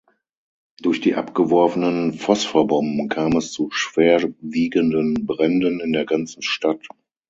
[0.81, 6.87] Durch die abgeworfenen Phosphorbomben kam es zu schwerwiegenden Bränden in der ganzen Stadt.